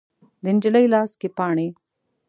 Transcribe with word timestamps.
د 0.43 0.45
نجلۍ 0.55 0.85
لاس 0.93 1.11
کې 1.19 1.29
پاڼې 1.37 1.67